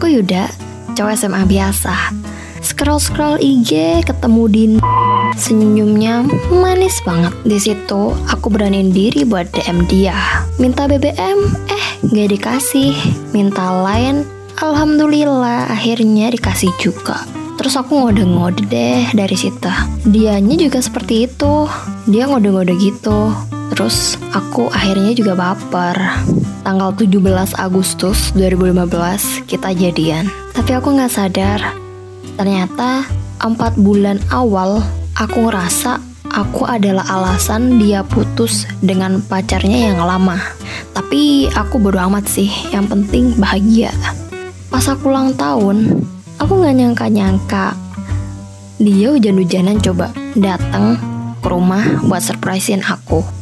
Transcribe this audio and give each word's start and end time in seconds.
Aku 0.00 0.16
Yuda, 0.16 0.48
cowok 0.96 1.12
SMA 1.12 1.44
biasa. 1.44 1.92
Scroll-scroll 2.64 3.36
IG 3.36 4.00
ketemu 4.00 4.42
Din 4.48 4.72
Senyumnya 5.36 6.24
manis 6.48 7.04
banget. 7.04 7.36
Di 7.44 7.60
situ 7.60 8.16
aku 8.32 8.48
beraniin 8.48 8.96
diri 8.96 9.28
buat 9.28 9.52
DM 9.52 9.84
dia. 9.92 10.16
Minta 10.56 10.88
BBM, 10.88 11.44
eh 11.68 11.84
gak 12.00 12.32
dikasih. 12.32 12.96
Minta 13.36 13.76
lain, 13.84 14.24
Alhamdulillah 14.64 15.68
akhirnya 15.68 16.32
dikasih 16.32 16.72
juga. 16.80 17.20
Terus 17.60 17.76
aku 17.76 18.00
ngode-ngode 18.00 18.72
deh 18.72 19.04
dari 19.12 19.36
situ. 19.36 19.68
Dianya 20.08 20.56
juga 20.56 20.80
seperti 20.80 21.28
itu. 21.28 21.68
Dia 22.08 22.24
ngode-ngode 22.24 22.72
gitu 22.80 23.49
Terus 23.80 24.20
aku 24.36 24.68
akhirnya 24.68 25.16
juga 25.16 25.32
baper. 25.32 25.96
Tanggal 26.60 26.92
17 26.92 27.56
Agustus 27.56 28.28
2015 28.36 29.48
kita 29.48 29.72
jadian. 29.72 30.28
Tapi 30.52 30.76
aku 30.76 30.92
gak 31.00 31.08
sadar. 31.08 31.80
Ternyata 32.36 33.08
4 33.40 33.56
bulan 33.80 34.20
awal 34.28 34.84
aku 35.16 35.48
ngerasa 35.48 35.96
aku 36.28 36.68
adalah 36.68 37.08
alasan 37.08 37.80
dia 37.80 38.04
putus 38.04 38.68
dengan 38.84 39.24
pacarnya 39.24 39.96
yang 39.96 40.04
lama. 40.04 40.36
Tapi 40.92 41.48
aku 41.48 41.80
bodo 41.80 42.04
amat 42.04 42.28
sih, 42.28 42.52
yang 42.76 42.84
penting 42.84 43.32
bahagia. 43.40 43.96
Pas 44.68 44.84
aku 44.92 45.08
ulang 45.08 45.32
tahun, 45.32 46.04
aku 46.36 46.52
gak 46.68 46.76
nyangka-nyangka 46.76 47.72
dia 48.76 49.08
hujan-hujanan 49.08 49.80
coba 49.80 50.12
datang 50.36 51.00
ke 51.40 51.48
rumah 51.48 52.04
buat 52.04 52.20
surprisein 52.20 52.84
aku. 52.84 53.39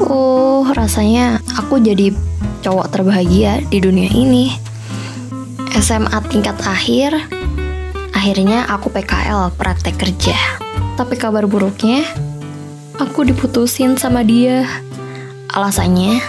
Oh, 0.00 0.64
rasanya 0.72 1.44
aku 1.60 1.76
jadi 1.76 2.16
cowok 2.64 2.88
terbahagia 2.88 3.60
di 3.68 3.84
dunia 3.84 4.08
ini. 4.08 4.48
SMA 5.76 6.16
tingkat 6.32 6.56
akhir, 6.64 7.12
akhirnya 8.16 8.64
aku 8.64 8.88
PKL 8.88 9.52
praktek 9.60 10.00
kerja. 10.00 10.36
Tapi 10.96 11.20
kabar 11.20 11.44
buruknya, 11.44 12.04
aku 12.96 13.28
diputusin 13.28 14.00
sama 14.00 14.24
dia. 14.24 14.64
Alasannya, 15.52 16.20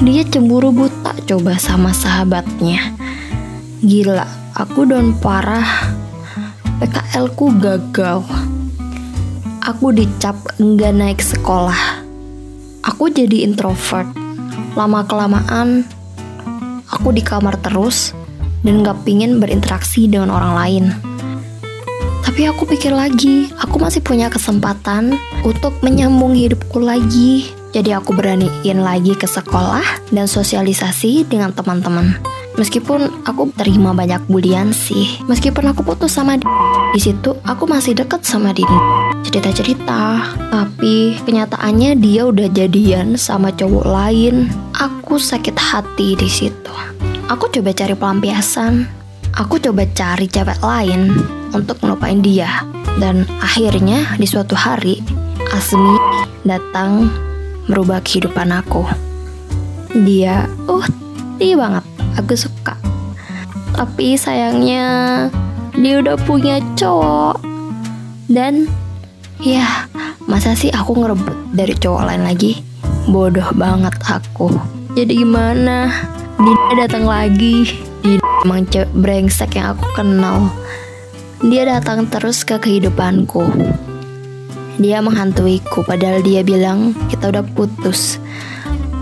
dia 0.00 0.22
cemburu 0.24 0.72
buta 0.72 1.12
coba 1.28 1.60
sama 1.60 1.92
sahabatnya. 1.92 2.96
Gila, 3.84 4.24
aku 4.56 4.88
down 4.88 5.12
parah. 5.20 5.92
PKL 6.80 7.32
ku 7.36 7.52
gagal. 7.56 8.24
Aku 9.64 9.92
dicap 9.92 10.36
enggak 10.56 10.92
naik 10.92 11.20
sekolah. 11.20 12.05
Aku 12.86 13.10
jadi 13.10 13.42
introvert. 13.42 14.06
Lama-kelamaan, 14.78 15.82
aku 16.86 17.10
di 17.10 17.18
kamar 17.18 17.58
terus 17.58 18.14
dan 18.62 18.86
gak 18.86 19.02
pingin 19.02 19.42
berinteraksi 19.42 20.06
dengan 20.06 20.30
orang 20.30 20.52
lain. 20.54 20.84
Tapi 22.22 22.46
aku 22.46 22.62
pikir 22.62 22.94
lagi, 22.94 23.50
aku 23.58 23.82
masih 23.82 24.06
punya 24.06 24.30
kesempatan 24.30 25.18
untuk 25.42 25.82
menyambung 25.82 26.38
hidupku 26.38 26.78
lagi. 26.78 27.50
Jadi 27.74 27.90
aku 27.90 28.14
beraniin 28.14 28.78
lagi 28.78 29.18
ke 29.18 29.26
sekolah 29.26 29.82
dan 30.14 30.30
sosialisasi 30.30 31.26
dengan 31.26 31.50
teman-teman. 31.50 32.35
Meskipun 32.56 33.28
aku 33.28 33.52
terima 33.52 33.92
banyak 33.92 34.32
bulian 34.32 34.72
sih, 34.72 35.20
meskipun 35.28 35.76
aku 35.76 35.84
putus 35.84 36.16
sama 36.16 36.40
dia, 36.40 36.48
di 36.96 37.00
situ 37.04 37.36
aku 37.44 37.68
masih 37.68 37.92
deket 37.92 38.24
sama 38.24 38.56
dia. 38.56 38.64
Cerita-cerita, 39.20 40.24
tapi 40.48 41.20
kenyataannya 41.20 42.00
dia 42.00 42.24
udah 42.24 42.48
jadian 42.48 43.20
sama 43.20 43.52
cowok 43.52 43.84
lain. 43.84 44.48
Aku 44.72 45.20
sakit 45.20 45.52
hati 45.52 46.16
di 46.16 46.28
situ. 46.32 46.72
Aku 47.28 47.52
coba 47.52 47.76
cari 47.76 47.92
pelampiasan. 47.92 48.88
Aku 49.36 49.60
coba 49.60 49.84
cari 49.92 50.24
cewek 50.24 50.56
lain 50.64 51.12
untuk 51.52 51.76
ngelupain 51.84 52.24
dia. 52.24 52.64
Dan 52.96 53.28
akhirnya 53.44 54.16
di 54.16 54.24
suatu 54.24 54.56
hari, 54.56 55.04
Asmi 55.52 55.92
datang 56.48 57.12
merubah 57.68 58.00
kehidupan 58.00 58.48
aku. 58.48 58.88
Dia, 59.92 60.48
uh, 60.72 60.88
banget 61.36 61.95
aku 62.16 62.34
suka. 62.34 62.74
Tapi 63.76 64.16
sayangnya 64.16 64.84
dia 65.76 66.00
udah 66.00 66.16
punya 66.24 66.58
cowok. 66.74 67.40
Dan 68.26 68.66
ya 69.38 69.86
masa 70.26 70.56
sih 70.56 70.72
aku 70.72 70.96
ngerebut 70.96 71.36
dari 71.52 71.76
cowok 71.76 72.02
lain 72.08 72.24
lagi? 72.24 72.60
Bodoh 73.06 73.46
banget 73.54 73.94
aku. 74.02 74.50
Jadi 74.96 75.22
gimana? 75.22 75.92
Dia 76.40 76.88
datang 76.88 77.04
lagi. 77.06 77.68
Dia 78.00 78.18
emang 78.42 78.66
cewek 78.66 78.90
brengsek 78.96 79.60
yang 79.60 79.76
aku 79.76 79.86
kenal. 79.94 80.50
Dia 81.44 81.68
datang 81.68 82.08
terus 82.08 82.42
ke 82.42 82.56
kehidupanku. 82.56 83.44
Dia 84.76 85.00
menghantuiku 85.00 85.84
padahal 85.84 86.20
dia 86.20 86.44
bilang 86.44 86.92
kita 87.08 87.32
udah 87.32 87.44
putus 87.56 88.20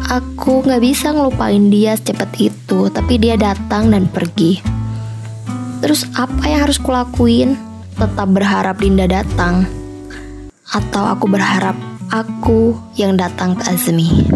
Aku 0.05 0.61
gak 0.61 0.85
bisa 0.85 1.17
ngelupain 1.17 1.73
dia 1.73 1.97
secepat 1.97 2.29
itu, 2.37 2.93
tapi 2.93 3.17
dia 3.17 3.41
datang 3.41 3.89
dan 3.89 4.05
pergi. 4.05 4.61
Terus 5.81 6.05
apa 6.13 6.45
yang 6.45 6.69
harus 6.69 6.77
kulakuin? 6.77 7.57
Tetap 7.97 8.29
berharap 8.29 8.77
Dinda 8.77 9.09
datang? 9.09 9.65
Atau 10.69 11.05
aku 11.09 11.25
berharap 11.25 11.77
aku 12.13 12.77
yang 13.01 13.17
datang 13.17 13.57
ke 13.57 13.65
Azmi? 13.65 14.29